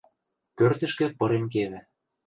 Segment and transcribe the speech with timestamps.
[0.55, 1.79] Пӧртӹшкӹ пырен кевӹ.